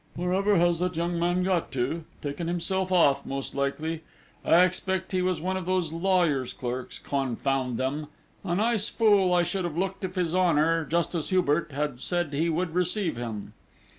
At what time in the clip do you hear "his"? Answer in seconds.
10.15-10.33